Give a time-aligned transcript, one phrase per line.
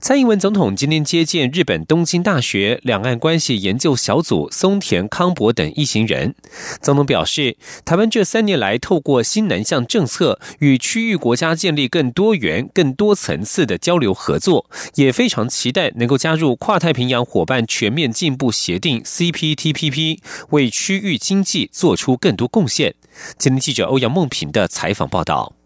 [0.00, 6.34] 蔡英文总统今天接见日本东京大学两岸关系研究小组松田康博等一行人。
[6.80, 20.20] 总统表示，台湾这三年来透过新南向政策，与区域国家建立更多元、更多层次的交流合作，也非常期待能够加入跨太平洋伙伴全面进步协定 （CPTPP），
[20.50, 22.94] 为区域经济做出更多贡献。
[23.36, 25.57] 今天记者欧阳梦平的采访报道。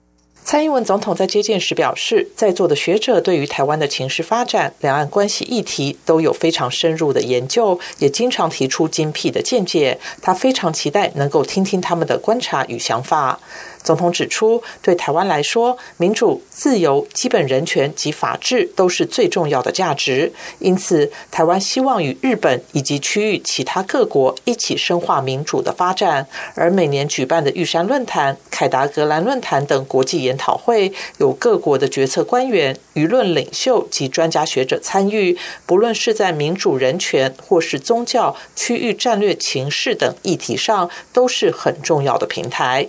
[0.45, 9.99] 蔡英文总统在接见时表示，在座的学者对于台湾的情势发展、两岸关系议题都有非常深入的研究，也经常提出精辟的见解。
[10.21, 13.39] 他非常期待能够听听他们的观察与想法。
[13.83, 20.33] 总统指出，对台湾来说，民主、自由、基本人权及法治都是最重要的价值。
[20.59, 26.27] 因此，台湾希望与日本以及区域其他各国一起深化民主的发展。
[26.55, 35.37] 而每年举办的玉山论坛、凯达格兰论坛等国际研讨会，有各国的决策官员、舆论领袖及专家学者参与。
[35.67, 42.87] 不论是在民主、人权，或是宗教、区域战略、情势等议题上，都是很重要的平台。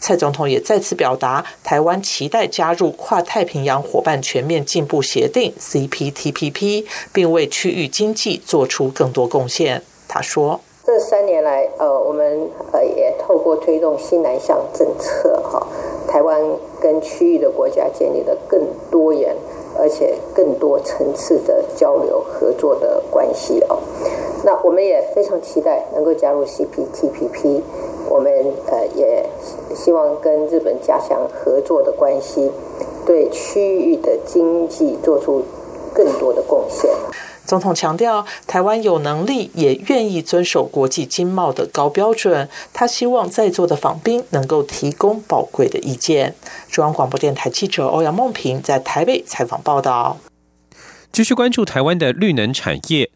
[0.00, 9.82] 蔡总也再次表达，台湾期待加入跨太平洋伙伴全面进步协定 （CPTPP），并为区域经济做出更多贡献。
[10.08, 15.64] 他说：“这三年来，呃，我们呃也透过推动新南向政策，哈，
[16.08, 16.40] 台湾
[16.80, 19.34] 跟区域的国家建立了更多元
[19.78, 23.78] 而且更多层次的交流合作的关系哦。
[24.44, 27.62] 那我们也非常期待能够加入 CPTPP。”
[28.08, 28.32] 我们
[28.70, 29.05] 呃也
[29.74, 32.50] 希望跟日本加强合作的关系，
[33.06, 35.44] 对区域的经济做出
[35.94, 36.90] 更多的贡献。
[37.44, 42.48] 总统强调，台湾有能力也愿意遵守国际经贸的高标准。
[42.72, 46.34] 他希望在座的访宾能够提供宝贵的意见。
[46.68, 50.16] 中央广播电台记者欧阳梦平在台北采访报道。
[51.12, 53.08] 继续关注台湾的绿能产业。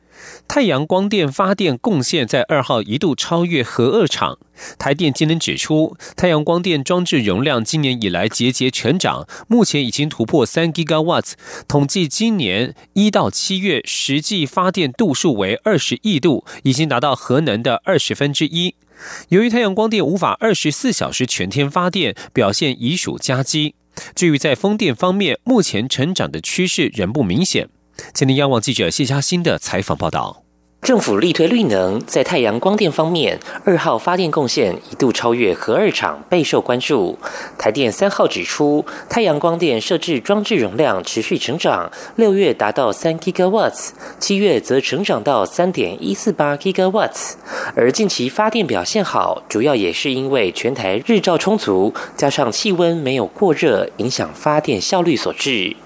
[0.53, 4.37] 太阳光电发电贡献在二号一度超越核二厂。
[4.81, 11.35] 台电今天指出，太阳光电装置容量今年以来节节成长，目前已经突破三 gigawatts。
[11.69, 18.75] 统计今年一到七月实际发电度数为二十亿度，已经达到核能的二十分之一。
[19.29, 23.77] 由于太阳光电无法二十四小时全天发电，表现已属佳绩。
[24.17, 27.69] 至于在风电方面，目前成长的趋势仍不明显。
[28.13, 30.43] 今天，央望记者谢嘉欣的采访报道。
[30.83, 37.19] 政府力推绿能，在太阳光电方面，二号发电贡献一度超越核二厂，备受关注。
[37.59, 43.71] 台电三号指出，太阳光电设置装置容量持续成长，六月达到三 kgo
[44.19, 47.11] 七月则成长到三点一四八 kgo。
[47.77, 55.77] 而近期发电表现好，主要也是因为全台日照充足，加上气温没有过热，影响发电效率所致。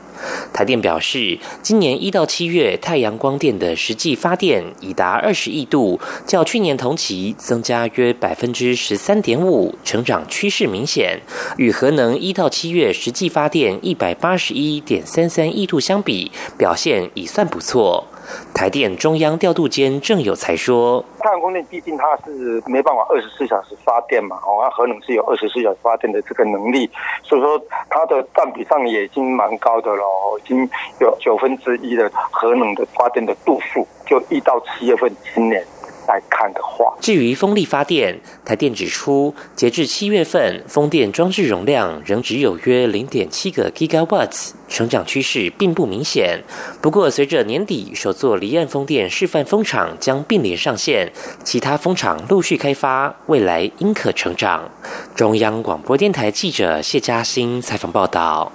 [0.52, 11.20] 台电表示，今年一到七月太阳光电的实际发电已达二十亿度，较去年同期增加约百分之十三点五，成长趋势明显。
[11.56, 18.06] 与核能一到七月实际发电一百八十一点三三亿度相比，表现已算不错。
[18.54, 26.90] 台电中央调度间郑有才说：“太阳光电毕竟它是没办法二十四小时发电嘛，哦，它核能是有二十四小时发电的这个能力，
[27.22, 30.04] 所以说它的占比上也已经蛮高的了，
[30.42, 30.68] 已经
[31.00, 35.64] 有九分之一的核能的发电的度数，就一到七月份今年。”
[36.06, 46.42] 来看的话，至于风力发电，台电指出，截至七月份，风电装置容量仍只有约零点七个 gigawatts，成长趋势并不明显。
[46.80, 54.70] 不过，随着年底首座离岸风电示范风场将并联上线，其他风场陆续开发，未来应可成长。
[55.14, 58.52] 中央广播电台记者谢嘉欣采访报道。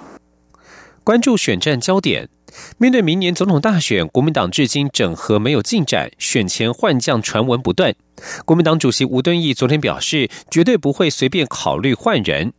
[1.02, 2.28] 关注选战焦点。
[2.78, 7.94] 面对明年总统大选，国民党至今整合没有进展，选前换将传闻不断。
[8.44, 12.52] 国民党主席吴敦义昨天表示，绝对不会随便考虑换人。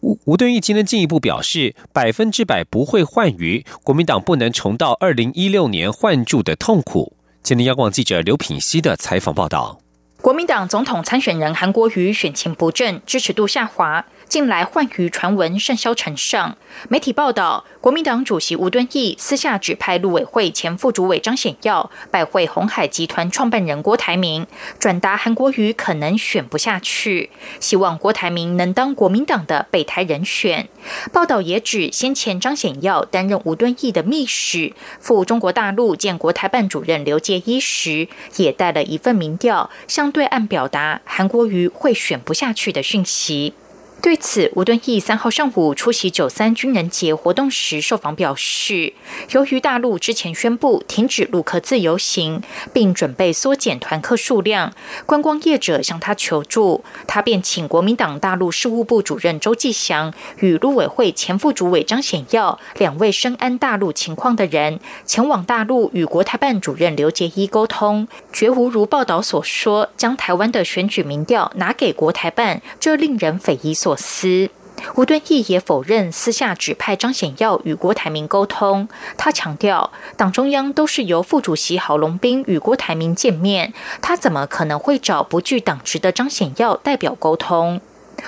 [0.00, 7.16] 吴吴敦义今天进一步表示，百分之百不会换于国民党不能重蹈二零一六年换柱的痛苦。
[7.42, 9.78] 今天央广记者刘品熙的采访报道。
[10.20, 14.04] 国民党总统参选人韩国瑜选情不振，支持度下滑。
[14.28, 16.58] 近来换鱼传闻甚嚣尘上。
[16.90, 24.46] 媒体报道，国民党主席吴敦义私下指派陆委会前副主委张显耀拜会红海集团创办人郭台铭，
[24.78, 30.68] 转达韩国瑜可能选不下去，希望郭台铭能当国民党的备胎人选。
[31.10, 43.54] 报道也指，先前张显耀担任吴敦义的秘书，赴中国大陆见国台办主任刘介一时，也带了一份民调，向对岸表达韩国瑜会选不下去的讯息。
[44.00, 48.92] 对此，吴敦义三号上午出席九三军人节活动时受访表示，
[49.32, 52.40] 由于大陆之前宣布停止陆客自由行，
[52.72, 54.72] 并准备缩减团客数量，
[55.04, 73.87] 观光业者向他求助，他便请国民党大陆事务部主任周继祥与陆委会前副主委张显耀两位深谙大陆情况的人，前往大陆与国台办主任刘杰一沟通，绝无如报道所说，将台湾的选举民调拿给国台办，这令人匪夷所。
[73.88, 74.50] 所思，
[74.96, 78.86] 吴敦义也否认私下指派张显耀与郭台铭沟通。
[79.16, 87.80] 他强调，党中央都是由副主席郝龙斌与郭台铭见面，他怎么可能会找不具党职的张显耀代表沟通？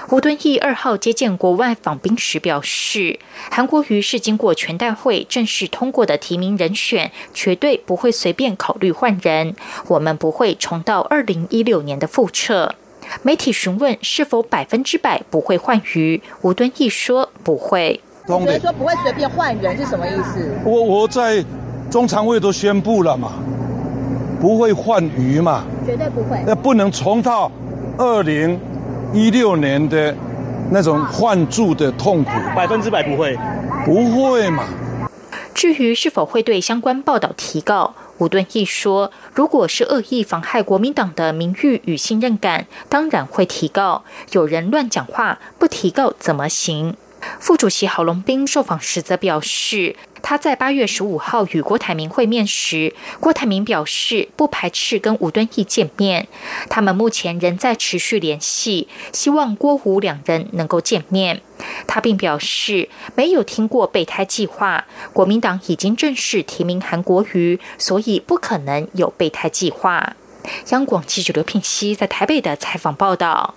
[0.08, 3.18] 吴敦义二号接见国外访宾时表示，
[3.50, 9.54] 韩国瑜是经过全代会正式通过的提名人选，绝对不会随便考虑换人。
[9.88, 12.76] 我们不会重蹈二零一六年的覆辙。
[13.22, 18.00] 媒体询问是否百分之百不会换鱼，吴敦义说不会。
[18.26, 20.48] 觉得说不会随便换人是什么意思？
[20.64, 21.44] 我我在
[21.90, 23.32] 中常委都宣布了嘛，
[24.40, 26.40] 不会换鱼嘛，绝对不会。
[26.46, 27.50] 那不能重蹈
[27.98, 28.58] 二零
[29.12, 30.14] 一六年的
[30.70, 33.36] 那种换注的痛苦，百分之百不会，
[33.84, 34.64] 不会嘛。
[35.52, 37.92] 至于是否会对相关报道提告？
[38.20, 44.04] 吴敦义说：“如果是恶意妨害国民党的名誉与信任感，当然会提告。
[44.32, 46.94] 有人乱讲话，不提告怎么行？”
[47.40, 49.96] 副主席郝龙斌受访时则表示。
[50.22, 56.28] 他在八月十五号与郭台铭会面时，郭台铭表示不排斥跟吴敦义见面，
[56.68, 61.42] 他们目前仍在持续联系，希望郭吴两人能够见面。
[61.86, 70.16] 他并表示没有听过备胎计划，国民党已经正式提名韩国瑜，所以不可能有备胎计划。
[70.70, 73.54] 央广记者刘聘熙在台北的采访报道。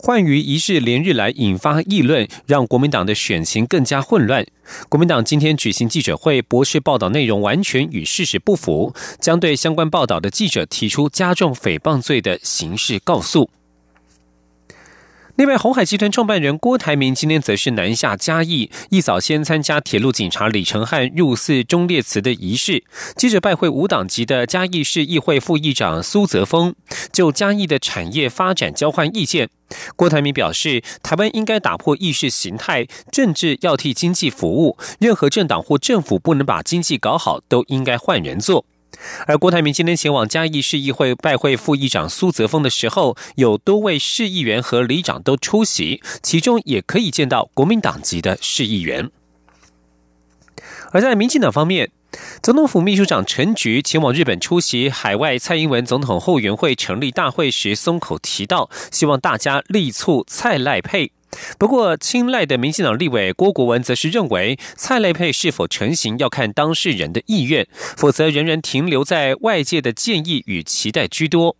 [0.00, 4.46] 换于一事连日来引发议论，让国民党的选情更加混乱。
[4.88, 13.50] 国民党今天举行记者会，博士报道内容完全与事实不符，将对相关报道的记者提出加重诽谤罪的刑事告诉。
[15.38, 22.82] 另外，红海集团创办人郭台铭今天则是南下嘉义，一早先参加铁路警察李成汉入寺忠烈祠的仪式，
[23.14, 26.74] 接着拜会无党籍的嘉义市议会副议长苏泽峰，
[27.12, 29.48] 就嘉义的产业发展交换意见。
[29.94, 38.64] 郭台铭表示，台湾应该打破意识形态，政治要替经济服务，任何政党或政府不能把经济搞好，都应该换人做。
[39.26, 49.10] 而郭台铭今天前往嘉义市议会拜会副议长苏泽峰的时候，有多位市议员和里长都出席，其中也可以见到国民党籍的市议员。
[50.90, 51.90] 而在民进党方面，
[52.42, 61.12] 总统府秘书长陈菊前往日本出席海外蔡英文总统后援会成立大会时，松口提到，希望大家力促蔡赖配。
[61.58, 67.66] 不过，青睐的民进党立委郭国文则是认为，蔡赖配是否成型要看当事人的意愿，
[67.96, 71.56] 否则仍然停留在外界的建议与期待居多。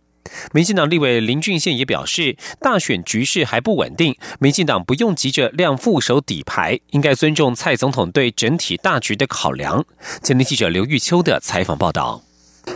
[0.53, 9.85] 民进党立委林俊宪也表示，大选局势还不稳定，民进党不用急着亮副手底牌，应该尊重蔡总统对整体大局的考量。
[10.21, 12.28] 前天记者刘玉秋的采访报道。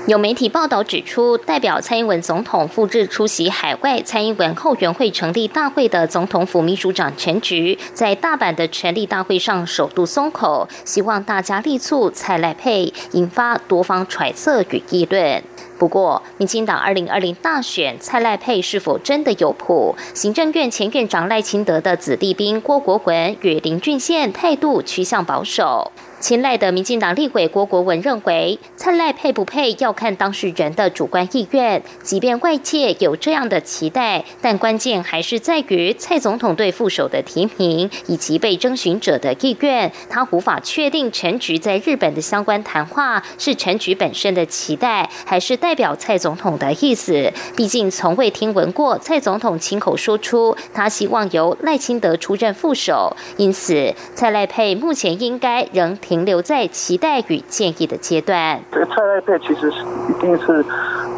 [0.06, 15.42] 有媒体报道指出，代表蔡英文总统赴日出席海外蔡英文后援会成立大会的总统府秘书长陈菊，在大阪的成立大会上首度松口，希望大家力促蔡赖配，引发多方揣测与议论。
[15.80, 19.96] 不过，民进党二零二零大选蔡赖配是否真的有谱？
[20.14, 25.92] 行政院前院长赖清德的子弟兵郭国文与林俊宪态度趋向保守。
[26.24, 31.84] 青睐的民进党立委郭国文认为，蔡赖配不配要看当事人的主观意愿。
[32.02, 39.92] 即便外界有这样的期待，但关键还是在于蔡总统对副手的提名以及被征询者的意愿。
[40.10, 47.34] 他无法确定陈菊在日本的相关谈话是陈菊本身的期待，还是代表蔡总统的意思。
[47.58, 56.13] 毕竟从未听闻过蔡总统亲口说出他希望由赖清德出任副手，因此蔡赖配目前应该仍停。
[56.14, 58.62] 停留在期待与建议的阶段。
[58.72, 60.64] 这个蔡赖佩其实是一定是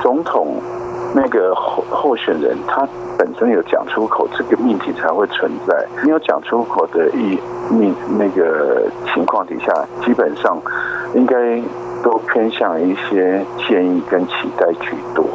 [0.01, 0.55] 总统
[1.13, 2.87] 那个候候选人他
[3.17, 5.85] 本身有讲出口，这个命题才会存在。
[6.01, 7.37] 没有讲出口的意
[7.69, 10.57] 命那个情况底下，基本上
[11.13, 11.61] 应该
[12.01, 15.25] 都偏向一些建议跟期待居多。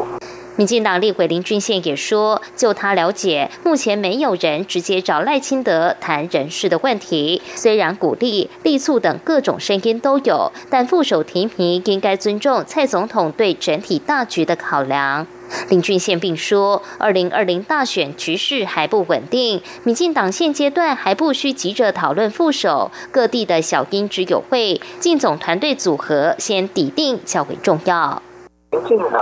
[0.56, 7.40] 民进党立委林俊宪也说，就他了解，目前没有人直接找赖清德谈人事的问题。
[7.54, 15.26] 虽然鼓励、力促等各种声音都有，但副手提名应该尊重蔡总统对整体大局的考量。
[15.68, 28.22] 林俊宪并说，二零二零大选局势还不稳定，民进党现阶段还不需急着讨论副手，各地的小英只有会进总团队组合先抵定较为重要。
[28.70, 29.20] 民进党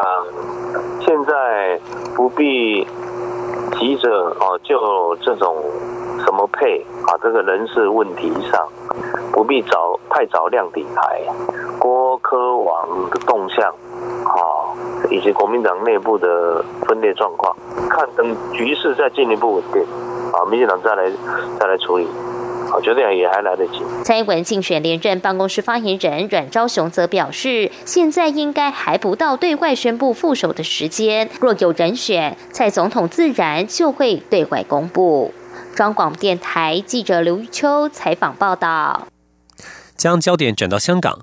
[2.15, 2.87] 不必
[3.79, 4.09] 急着
[4.41, 5.57] 哦，就这种
[6.25, 8.67] 什么配啊，这个人事问题上
[9.33, 11.23] 不必早太早亮底牌。
[11.79, 14.75] 郭科王的动向啊，
[15.11, 17.55] 以及国民党内部的分裂状况，
[17.89, 19.83] 看等局势再进一步稳定
[20.33, 21.11] 啊，民进党再来
[21.59, 22.09] 再来处理。
[22.75, 23.83] 我觉得也还来得及。
[24.05, 35.33] 蔡英文竞选连任办公室发言人阮昭雄则表示，现在应该还不到对外宣布副手的时间，若有人选，蔡总统自然就会对外公布。
[35.75, 39.07] 中广电台记者刘玉秋采访报道。
[39.97, 41.21] 将焦点转到香港。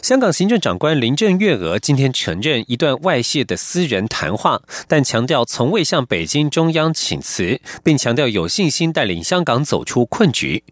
[0.00, 10.62] 香港行政长官林郑月娥今天承认一段外泄的私人谈话，但强调从未向北京中央请辞，并强调有信心带领香港走出困局。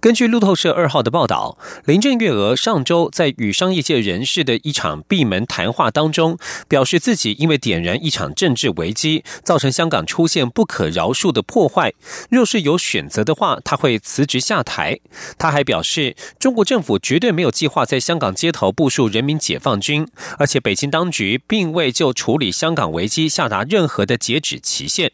[0.00, 6.36] 根据路透社二号的报道，林郑月娥上周在与商业界人士的一场闭门谈话当中，
[6.68, 11.92] 表示自己因为点燃一场政治危机，造成香港出现不可饶恕的破坏。
[12.30, 14.98] 若是有选择的话，他会辞职下台。
[15.38, 20.06] 他还表示，中国政府绝对没有计划在香港街头部署人民解放军，
[20.38, 25.12] 而且北京当局并未就处理香港危机下达任何的截止期限。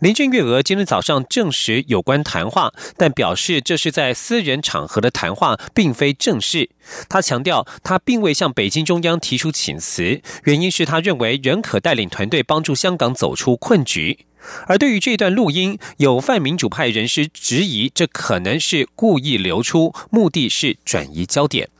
[0.00, 6.68] 林郑月娥今天早上证实有关谈话，但表示这是在私人场合的谈话，并非正式。
[7.08, 14.26] 他强调，他并未向北京中央提出请辞，原因是他认为仍可带领团队帮助香港走出困局。
[14.66, 21.70] 而对于这段录音，有泛民主派人士质疑，这可能是故意流出，目的是转移焦点。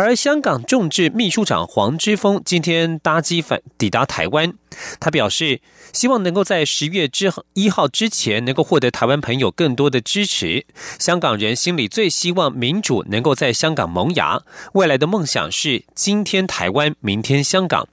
[0.00, 4.54] 而香港众志秘书长黄之锋今天搭机返抵达台湾，
[5.00, 5.60] 他表示
[5.92, 10.64] 希望能够在十月之一号之前能够获得台湾朋友更多的支持。
[11.00, 14.40] 香港人心里最希望民主能够在香港萌芽，
[14.74, 17.88] 未来的梦想是今天台湾，明天香港。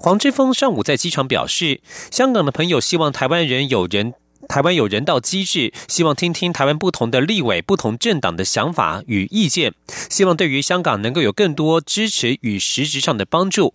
[0.00, 4.14] 黄之锋上午在机场表示，香港的朋友希望台湾人有人。
[4.48, 9.74] 台湾有人道机制，希望听听台湾不同的立委、不同政党的想法与意见，
[10.08, 13.74] 希望对于香港能够有更多支持与实质上的帮助。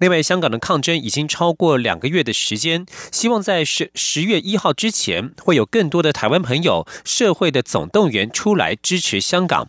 [0.00, 9.68] 另外，香港的抗争已经超过两个月的时间，希望在十十月一号之前，会有更多的台湾朋友、社会的总动员出来支持香港。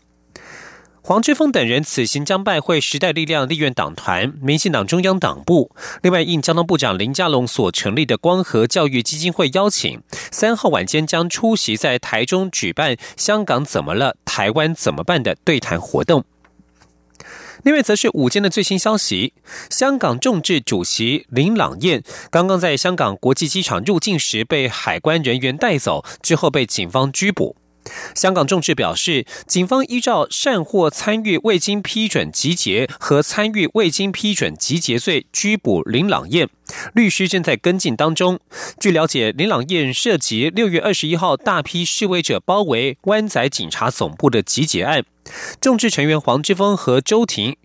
[1.10, 5.72] 黄之锋等人此行将拜会时代力量立院党团、民进党中央党部。
[6.04, 16.24] 另外，应交通部长林佳龙所成立的光和教育基金会邀请，三号晚间将出席在台中举办“香港怎么了，台湾怎么办”的对谈活动。
[17.63, 19.34] 另外，则是午间的最新消息：
[19.72, 27.56] 香港众志主席林朗彦刚刚在香港国际机场入境时被海关人员带走，之后被警方拘捕。
[28.14, 36.50] 香港众志表示，警方依照善或参与未经批准集结和参与未经批准集结罪拘捕林朗彦，
[36.94, 38.40] 律师正在跟进当中。
[38.80, 45.06] 据了解，林朗彦涉及六月二十一号大批示威者包围湾仔警察总部的集结案，
[45.60, 47.56] 众志成员黄之锋和周婷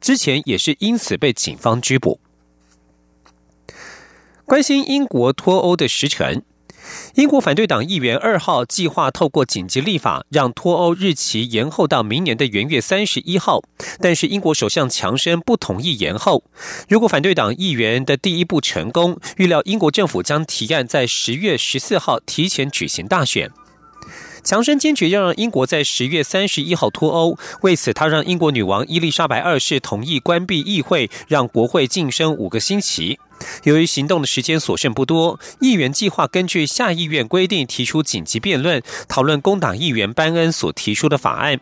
[0.00, 2.20] 之前也是因此被警方拘捕。
[4.44, 6.42] 关心英国脱欧的时程。
[7.14, 13.62] 英国反对党议员二号计划透过紧急立法，让脱欧日期延后到明年的元月三十一号。
[14.00, 16.44] 但是英国首相强生不同意延后。
[16.88, 23.50] 如果反对党议员的第一步成功，预料英国政府将提案在十月十四号提前举行大选。
[24.42, 33.18] 强生坚决要让英国在十月三十一号脱欧，为此他让英国女王伊丽莎白二世同意关闭议会，让国会晋升五个星期。
[33.64, 41.60] 由于行动的时间所剩不多，议员计划根据下议院规定提出紧急辩论，讨论工党议员班恩所提出的法案。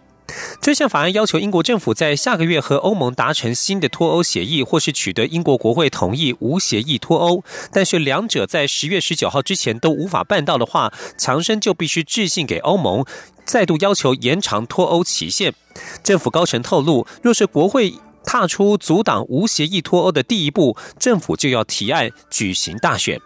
[0.60, 7.42] 这项法案要求英国政府在下个月和欧盟达成新的脱欧协议，或是取得英国国会同意无协议脱欧。
[7.72, 13.04] 但是两者在十月十九号之前都无法办到的话，强生就必须致信给欧盟，
[13.44, 15.54] 再度要求延长脱欧期限。
[16.02, 17.94] 政府高层透露，若是国会。
[18.24, 23.18] 踏出阻挡无协议脱欧的第一步，政府就要提案举行大选。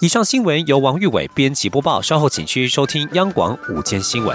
[0.00, 4.34] 以上新闻由王玉伟编辑播报，稍后请继续收听央广午间新闻。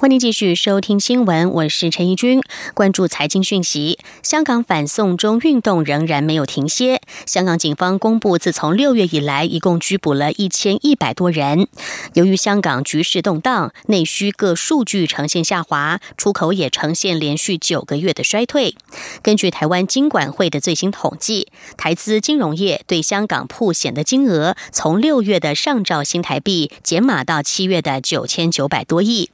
[0.00, 2.40] 欢迎继续收听新闻，我是陈怡君。
[2.72, 7.02] 关注财经讯息，香港反送中运动仍然没有停歇。
[7.26, 11.68] 香港警方公布，自从六月以来，一共拘捕了一千一百多人。
[12.14, 18.74] 由于香港局势动荡，内需各数据呈现下滑，出口也呈现连续九个月的衰退。
[19.22, 29.28] 根据台湾金管会的最新统计，台资金融业对香港铺险的金额，从六月的上兆新台币减码到七月的九千九百多亿。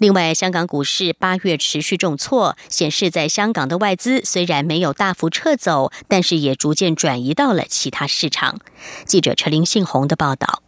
[0.00, 8.58] 另外，香港股市八月持续重挫，显示在香港的外资虽然没有大幅撤走，但是也逐渐转移到了其他市场。
[9.04, 10.62] 记者陈林信宏的报道。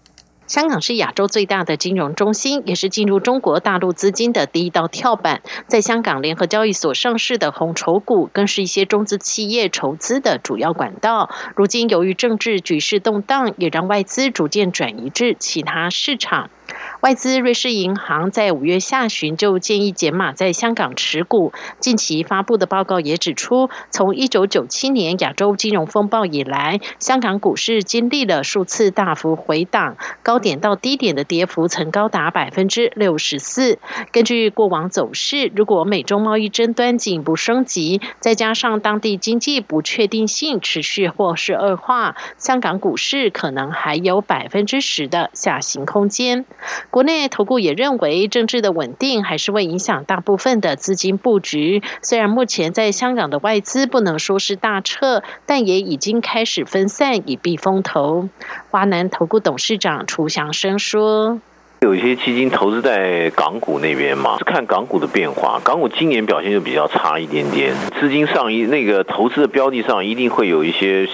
[0.47, 5.41] 香港是亚洲最大的金融中心，也是进入中国大陆资金的第一道跳板。
[5.67, 11.31] 在香港联合交易所上市的红筹股，更是一些中资企业筹资的主要管道。
[11.57, 16.51] 如今，由于政治局势动荡，也让外资逐渐转移至其他市场。
[17.03, 21.53] 外资瑞士银行在五月下旬就建议减码在香港持股。
[21.81, 33.81] 近期发布的报告也指出，从一九九七年亚洲金融风暴以来，香港股市经历了数次大幅回档，高点到低点的跌幅曾高达百分之六十四。
[34.13, 46.45] 根据过往走势，如果美中贸易争端进一步升级，再加上当地经济不确定性持续或是恶化，香港股市可能还有百分之十的下行空间。
[46.93, 51.83] 国内投顾也认为，政治的稳定还是会影响大部分的资金布局。
[52.03, 58.29] 虽然目前在香港的外资不能说是大撤，但也已经开始分散以避风头。
[58.71, 61.41] 华南投顾董事长楚祥生说。
[61.83, 65.61] 有一些基金投资在港股那边嘛，是看港股的变化。
[65.65, 71.09] 港股今年表现就比较差一点点，资金上一那个投资的标的上一定会有一些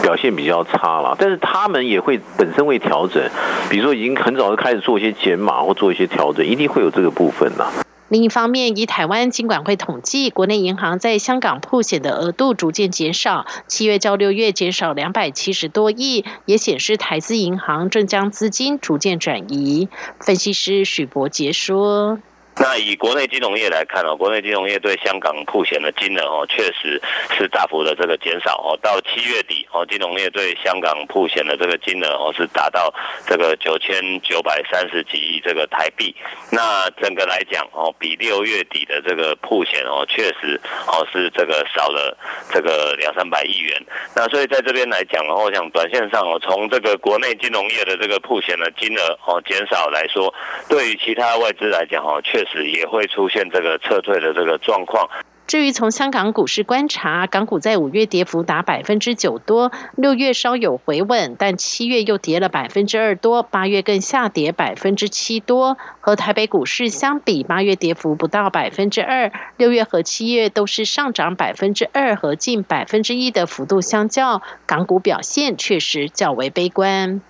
[0.00, 1.14] 表现比较差了。
[1.18, 3.22] 但是他们也会本身会调整，
[3.68, 7.66] 比如说已经很早就开始做一些减码或做一些调整，一定会有这个部分的。
[8.08, 19.88] 另一方面，以台湾金管会统计，国内银行在香港铺险的额度逐渐减少，七月较六月减少两百七十多亿，也显示台资银行正将资金逐渐转移。
[20.20, 22.18] 分析师许博杰说。
[22.56, 27.00] 那以国内金融业来看哦，国内金融业对香港铺险的金额哦，确实
[27.36, 28.78] 是大幅的这个减少哦。
[28.80, 32.94] 到七月底哦，金融业对香港铺险的这个金额哦，是达到
[33.26, 36.14] 这个九千九百三十几亿这个台币。
[36.50, 42.16] 那整个来讲哦，比六月底的这个铺险哦，确实哦是这个少了
[42.52, 43.82] 这个两三百亿元。
[44.14, 50.32] 那所以在这边来讲哦，我想短线上哦，从这个国内金融业的这个铺险的金额哦减少来说，
[50.68, 55.08] 对于其他外资来讲哦，确也会出现这个撤退的这个状况。
[55.46, 65.76] 至于从香港股市观察，港股在五月跌幅达百分之九多，六月稍有回稳，但七月又跌了百分之二多，八月更下跌百分之七多。
[66.00, 77.20] 和台北股市相比，八月跌幅不到百分之二，六月和七月都是上涨百分之二和近百分之一的幅度相较，港股表现确实较为悲观。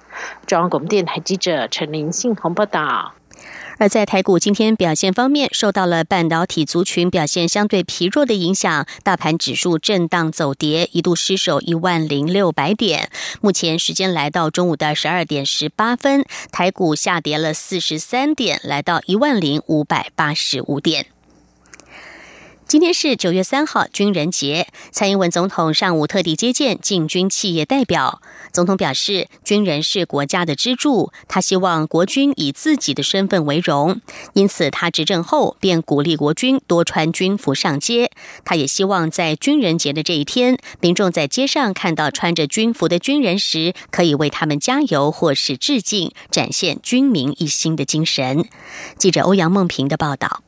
[0.46, 3.14] 中央广播电台记者陈林信鸿报道。
[3.78, 13.10] 而在台股今天表现方面，受到了半导体族群表现相对疲弱的影响，大盘指数震荡走跌，一度失守一万零六百点。
[13.40, 21.13] 目前时间来到中午的十二点十八分，台股下跌了四十三点，来到一万零五百八十五点。
[22.66, 24.66] 今天是九月三号，军人节。
[24.90, 28.22] 蔡英文总统上午特地接见进军企业代表。
[28.52, 34.00] 总统表示，军人是国家的支柱，他希望国军以自己的身份为荣。
[34.32, 38.10] 因此，他执政后便鼓励国军多穿军服上街。
[38.46, 48.48] 他也希望在军人节的这一天，民众在街上看到穿着军服的军人时，可以为他们加油或是致敬，展现军民一心的精神。
[48.96, 50.43] 记者欧阳梦平的报道。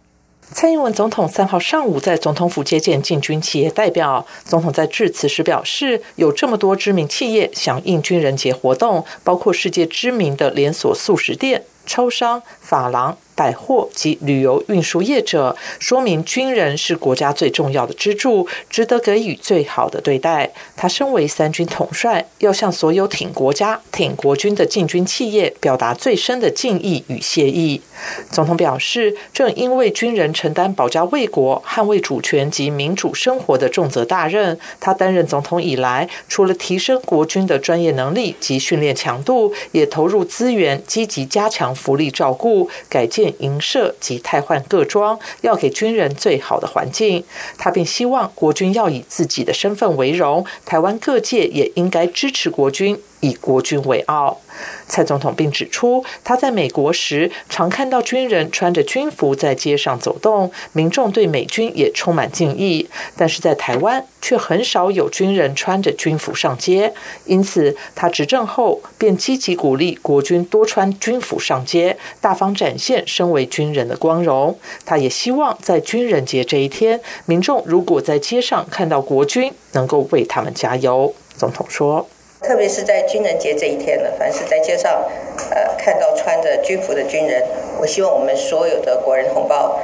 [0.52, 4.26] 蔡英文总统三号上午在总统府接见进军企业代表。
[4.44, 13.18] 总统在致辞时表示，有这么多知名企业响应军人节活动，包括世界知名的连锁素食店、超商、法郎。
[13.36, 20.50] 百货及旅游运输业者，说明军人是国家最重要的支柱，值得给予最好的对待。
[20.74, 27.82] 他身为三军统帅，要向所有挺国家、挺国军的进军企业表达最深的敬意与谢意。
[28.30, 47.24] 总统表示，正因为军人承担保家卫国、捍卫主权及民主生活的重责大任，他担任总统以来，除了提升国军的专业能力及训练强度，也投入资源，积极加强福利照顾、改建营舍及汰换各装，要给军人最好的环境。
[47.58, 53.00] 他并希望国军要以自己的身份为荣，台湾各界也应该支持国军。
[53.20, 54.38] 以国军为傲，
[54.86, 62.88] 蔡总统并指出，他在美国时常看到军人穿着军服在街上走动，民众对美军也充满敬意。
[63.16, 66.92] 但是在台湾却很少有军人穿着军服上街，
[67.24, 74.58] 因此他执政后便积极鼓励国军多穿军服上街，大方展现身为军人的光荣。
[74.84, 81.14] 他也希望在军人节这一天，民众如果在街上看到国军，能够为他们加油。
[81.36, 82.08] 总统说。
[82.46, 85.04] 特别是在军人节这一天呢，凡是在街上，
[85.50, 87.42] 呃，看到穿着军服的军人，
[87.80, 89.80] 我希望我们所有的国人同胞，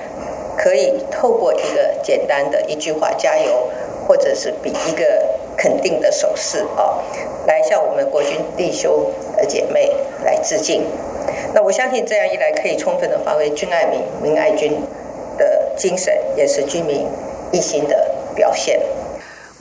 [0.57, 3.69] 可以透过一个简单的一句话“加油”，
[4.07, 7.03] 或者是比一个肯定的手势啊，
[7.49, 9.93] 来向我们国军弟兄呃姐妹
[10.25, 10.85] 来致敬。
[11.53, 14.81] 那我相信这样一来，可以充分的发挥军爱民、民爱军
[15.37, 17.09] 的精神，也是军民
[17.51, 18.81] 一心的表现。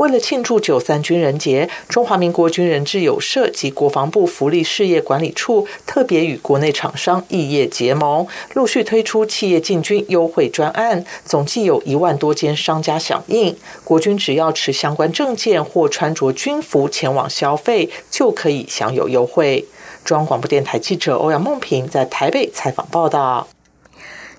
[0.02, 13.56] 为了庆祝九三军人节，中华民国军人志友社及国防部福利事业管理处特别与国内厂商异业结盟，陆续推出企业进军优惠专案，总计有一万多间商家响应。
[13.84, 19.64] 国军只要持相关证件或穿着军服前往消费，就可以享有优惠。
[20.04, 23.48] 中央广播电台记者欧阳梦平在台北采访报道。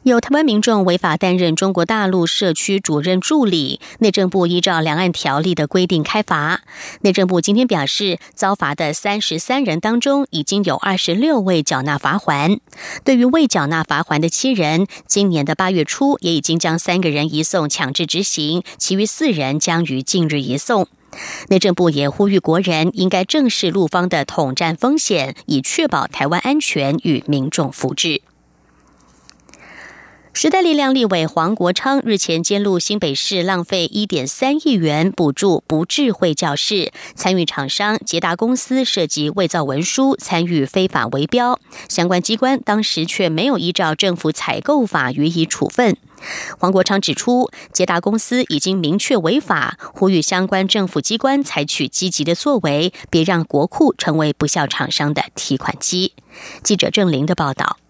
[0.05, 6.62] 有台湾民众违法担任中国大陆社区主任助理，内政部依照两岸条例的规定开罚。
[7.03, 12.59] 内政部今天表示，遭罚的三十三人当中，已经有二十六位缴纳罚还。
[13.05, 20.88] 对于未缴纳罚还的七人，今年的八月初也已经将三个人移送强制执行，其余四人将于近日移送。
[21.47, 28.23] 内政部也呼吁国人应该正视陆方的统战风险，以确保台湾安全与民众福祉。
[30.35, 45.99] 时代力量立委黄国昌日前揭露新北市浪费一点三亿元补助不智慧教室，参与厂商捷达公司涉及伪造文书，参与非法围标，相关机关当时却没有依照政府采购法予以处分。
[46.59, 56.14] 黄国昌指出，捷达公司已经明确违法，呼吁相关政府机关采取积极的作为，别让国库成为不孝厂商的提款机。
[56.62, 57.82] 记者郑玲的报道。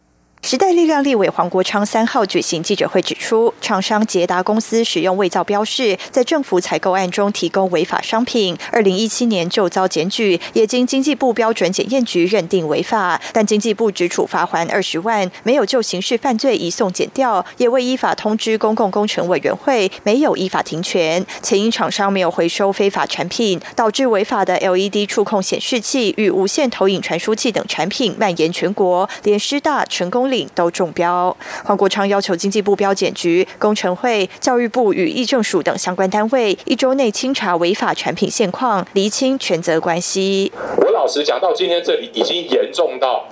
[0.45, 8.59] 时代力量立委黄国昌三号举行记者会指出，厂商捷达公司使用伪造标示，在政府采购案中提供违法商品。
[8.73, 21.25] 二零一七年就遭检举，也经经济部标准检验局认定违法，但经济部只处罚还二十万，没有就刑事犯罪移送检调，也未依法通知公共工程委员会，没有依法停权。
[21.41, 30.32] 且因厂商没有回收非法产品，导致违法的 LED 触控显示器与无线投影传输器等产品蔓延全国，连师大成功。
[30.55, 31.37] 都中标。
[31.65, 40.53] 黄国昌要求经济部标检局、工程会、教育部与议政署等相关单位一周内清查违法产品现况，厘清权责关系。
[40.79, 43.27] 我老实讲，到今天这里已经严重到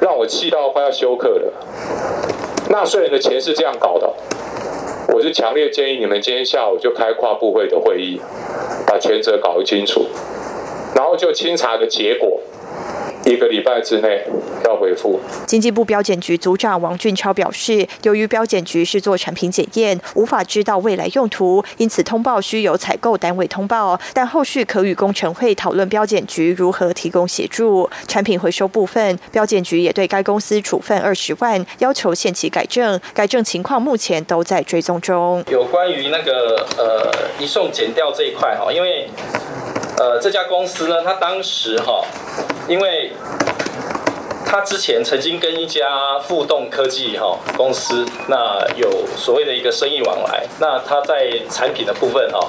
[0.00, 1.52] 让我气到快要休克了。
[2.70, 4.12] 纳税人的钱是这样搞的，
[5.14, 8.20] 我是强烈建议你们今天下午就开跨部会的会议，
[8.86, 10.06] 把权责搞清楚，
[10.94, 12.40] 然后就清查的结果。
[13.26, 14.24] 一个礼拜之内
[14.64, 15.20] 要回复。
[15.46, 27.90] 经济部标检局组长王俊超表示，由于标检局是做产品检验，无法知道未来用途，因此通报需由采购单位通报，但后续可与工程会讨论标检局如何提供协助。
[28.06, 35.42] 产品回收部分，标检局也对该公司处分二十万，要求限期改正，改正情况目前都在追踪中。
[35.50, 39.08] 有关于那个呃移送减掉这一块哈，因为。
[39.98, 42.04] 呃，这家公司呢，他当时哈，
[42.68, 43.12] 因为
[44.56, 52.40] 他之前曾经跟一家互动科技哈公司，那有所谓的一个生意往来，那他在产品的部分哈，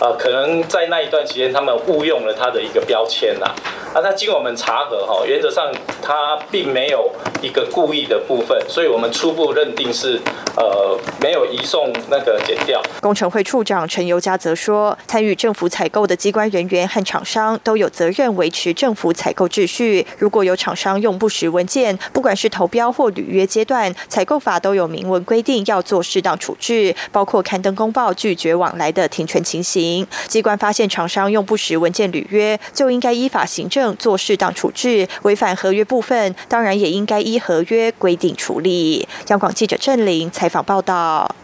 [0.00, 3.44] 呃，可能在那一段期间，他们误用了他的一个标签呐，
[3.92, 5.70] 啊，那经我们查核哈，原则上
[6.00, 7.10] 他并没有
[7.42, 10.18] 一个故意的部分，所以我们初步认定是
[10.56, 12.80] 呃没有移送那个检调。
[13.02, 20.06] 工程会处长陈尤嘉则说，参与政府采购的机关人员和厂商都有责任维持政府采购秩序。
[20.16, 30.06] 如果有厂商用不实文件，不管是投标或履约阶段，采购法都有明文规定要做适当处置，包括刊登公报拒绝往来的停权情形。
[30.28, 39.08] 机关发现厂商用不实文件履约，就应该依法行政做适当处置；违反合约部分，当然也应该依合约规定处理。
[39.26, 41.34] 央广记者郑玲采访报道。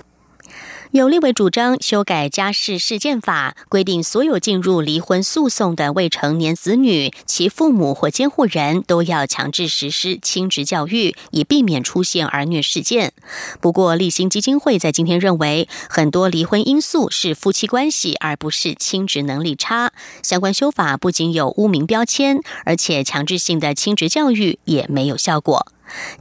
[0.96, 13.12] 有立委主张修改家事事件法，规定所有进入离婚诉讼的未成年子女，其父母或监护人都要强制实施亲职教育，以避免出现儿虐事件。
[13.60, 19.92] 不过，立新基金会在今天认为，很多离婚因素是夫妻关系，而不是亲职能力差。
[20.22, 25.66] 相关修法不仅有污名标签，而且强制性的亲职教育也没有效果。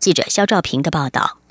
[0.02, 1.45] 记者肖兆平的报道。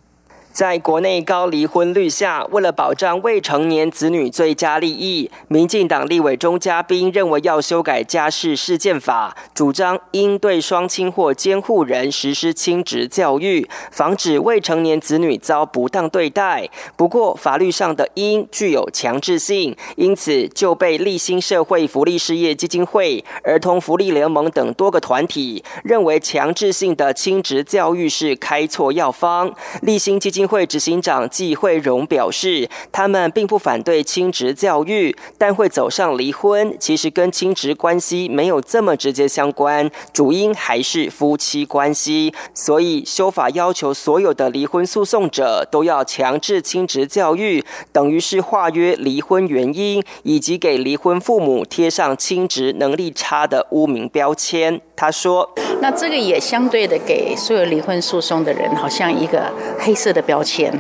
[0.55, 16.71] 在国内高离婚率下，为了保障未成年子女最佳利益，民进党立委钟嘉宾认为要修改家事事件法，主张应对双亲或监护人实施亲职教育，防止未成年子女遭不当对待。
[16.95, 29.53] 不过，法律上的应具有强制性，因此就被立新社会福利事业基金会、儿童福利联盟等多个团体认为强制性的亲职教育是开错药方。
[29.83, 30.44] 立新基金。
[30.47, 42.33] 会执行长季惠荣表示，他们并不反对亲职教育，但会走上离婚，其实跟亲职关系没有这么直接相关，主因还是夫妻关系。
[42.53, 54.81] 所以修法要求所有的离婚诉讼者都要强制亲职教育，等于是化约离婚原因，以及给离婚父母贴上亲职能力差的污名标签。
[54.97, 55.49] 他说
[55.83, 60.73] ：“那这个也相对的给所有离婚诉讼的人，好像一个黑色的标签，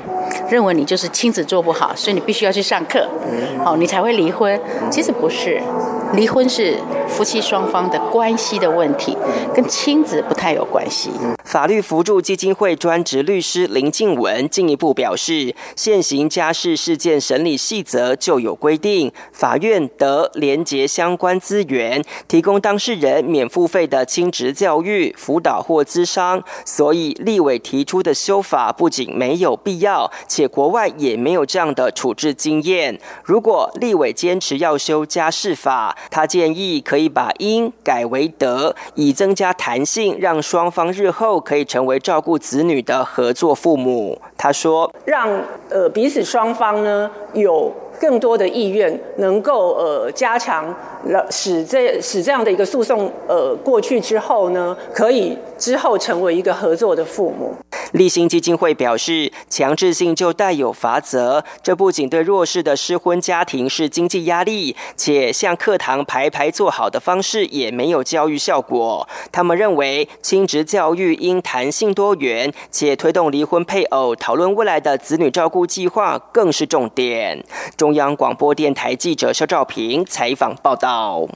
[0.48, 3.08] 认为你就是亲子做不好，所以你必须要去上课，
[3.64, 4.58] 好，你才会离婚。
[4.90, 5.60] 其实不是，
[6.14, 6.76] 离婚是
[7.08, 9.16] 夫妻双方的关系的问题，
[9.54, 11.10] 跟亲子不太有关系。”
[11.44, 24.04] 法律扶助基金会专职律师林静文进一步表示，现行家事事件审理细则就有规定，法院得连结相关资源，提供当事人免付费的。
[24.14, 33.00] 亲职教育辅导或咨商，所以立委提出的修法不仅没有必要，且国外也没有这样的处置经验。
[33.24, 44.16] 如果立委坚持要修家事法，他建议可可以把应改为得，以增加弹性，让双方日后可以成为照顾子女的合作父母。
[44.36, 45.28] 他说：“让
[45.68, 50.74] 呃彼此双方呢有。”更多的意愿能够呃加强，
[51.30, 57.54] 使这使这样的一个诉讼呃过去之后呢，可以之后成为一个合作的父母。
[57.94, 69.08] 立新基金会表示，强制性就带有罚则，这不仅对弱势的失婚家庭是经济压力，且像课堂排排坐好的方式也没有教育效果。
[69.30, 77.44] 他们认为，亲职教育应弹性多元，且推动离婚配偶讨论未来的子女照顾计划更是重点。
[77.76, 81.28] 中央广播电台记者肖兆平采访报道。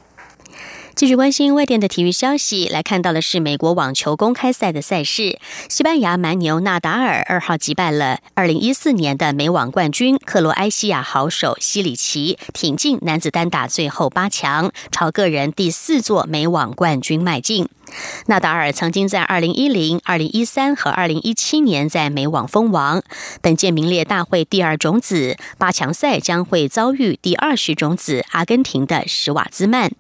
[0.98, 5.38] 继续关心外电的体育消息，来看到的是美国网球公开赛的赛事。
[5.68, 17.68] 西班牙蛮牛纳达尔二号击败了二零一四年的美网冠军克罗埃西亚好手西里奇，挺进男子单打最后八强，朝个人第四座美网冠军迈进。
[18.26, 23.00] 纳达尔曾经在二零一零、二零一三和二零一七年在美网封王，
[23.40, 29.92] 本届名列大会第二种子，八强赛将会遭遇第二十种子阿根廷的施瓦兹曼。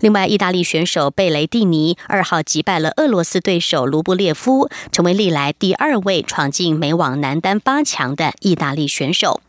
[0.00, 9.40] 另外，意大利选手贝雷蒂尼二号击败了俄罗斯对手卢布列夫，成为历来第二位闯进美网男单八强的意大利选手。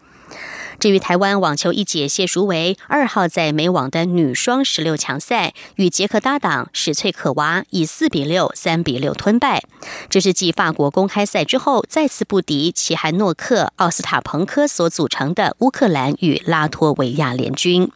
[0.79, 9.63] 至于台湾网球一姐谢淑薇二号在美网的女双十六强赛，与捷克搭档史翠可娃以四比六、三比六吞败，
[10.07, 17.91] 这是继法国公开赛之后再次不敌齐韩诺克、奥斯塔彭科所组成的乌克兰与拉脱维亚联军。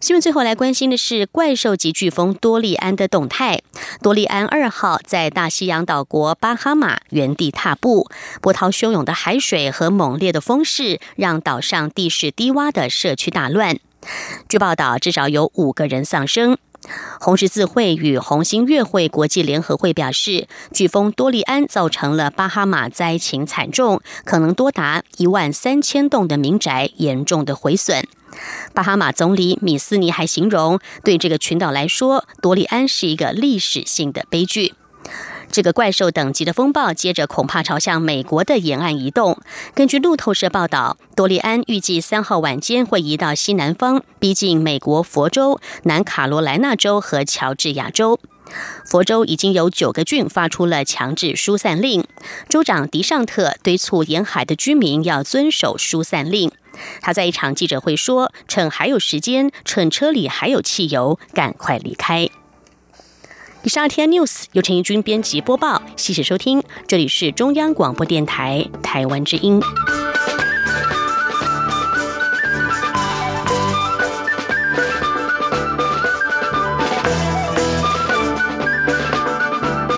[0.00, 3.62] 新闻最后来关心的是怪兽级飓风多利安的动态。
[4.00, 8.08] 多利安二号在大西洋岛国巴哈马原地踏步，
[8.40, 13.76] 波涛汹涌的海水和猛烈的风势让岛上地势低洼的社区大乱。
[14.48, 16.56] 据报道，至少有五个人丧生。
[17.18, 28.06] 红十字会与红星月会国际联合会表示，飓风多利安造成了巴哈马灾情惨重，可能多达一万三千栋的民宅严重的毁损。
[28.72, 34.74] 巴哈马总理米斯尼还形容，对这个群岛来说，多利安是一个历史性的悲剧。
[35.50, 39.38] 这个怪兽等级的风暴，接着恐怕朝向美国的沿岸移动。
[39.74, 48.20] 根据路透社报道，多利安预计三号晚间会移到西南方，逼近美国佛州、南卡罗来纳州和乔治亚州。
[48.86, 52.04] 佛州已经有九个郡发出了强制疏散令，
[52.48, 56.50] 州长迪尚特敦促沿海的居民要遵守疏散令。
[57.00, 62.28] 他在一场记者会说：“趁还有时间，趁车里还有汽油，赶快离开。”
[63.64, 69.60] 以上 T N News 由陈义军编辑播报，谢谢收听，这里是中央广播电台台湾之音。